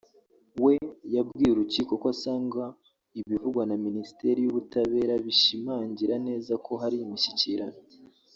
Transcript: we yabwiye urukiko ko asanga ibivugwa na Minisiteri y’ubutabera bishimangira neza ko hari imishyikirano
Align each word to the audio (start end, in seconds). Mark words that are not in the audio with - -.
we 0.63 0.73
yabwiye 1.15 1.49
urukiko 1.51 1.91
ko 2.01 2.07
asanga 2.13 2.63
ibivugwa 3.19 3.63
na 3.69 3.75
Minisiteri 3.85 4.39
y’ubutabera 4.41 5.13
bishimangira 5.25 6.15
neza 6.27 6.53
ko 6.65 6.71
hari 6.81 6.97
imishyikirano 7.05 7.77